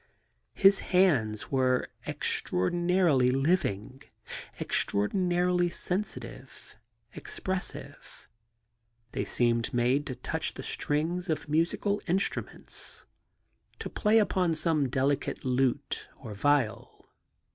His 0.55 0.79
hands 0.79 1.51
were 1.51 1.87
extra 2.07 2.57
ordinarily 2.57 3.27
living, 3.29 4.01
extraordinarily 4.59 5.69
sensitive, 5.69 6.75
expressive. 7.13 8.27
They 9.11 9.25
seemed 9.25 9.71
made 9.75 10.07
to 10.07 10.15
touch 10.15 10.55
the 10.55 10.63
strings 10.63 11.29
of 11.29 11.47
musical 11.47 12.01
instruments, 12.07 13.05
to 13.77 13.91
play 13.91 14.17
upon 14.17 14.55
some 14.55 14.89
delicate 14.89 15.45
lute 15.45 16.07
or 16.19 16.33
viol. 16.33 17.07